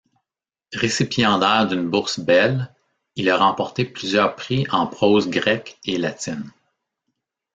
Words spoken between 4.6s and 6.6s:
en prose grecque et latine.